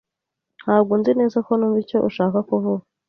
[0.63, 2.83] Ntabwo nzi neza ko numva icyo ushaka kuvuga.